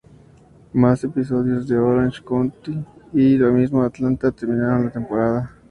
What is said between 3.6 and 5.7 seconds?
de "Atlanta" terminaron la temporada.